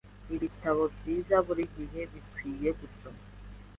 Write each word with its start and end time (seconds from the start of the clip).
Ibitabo 0.35 0.83
byiza 0.95 1.35
buri 1.45 1.63
gihe 1.75 2.01
bikwiye 2.11 2.69
gusoma. 2.79 3.21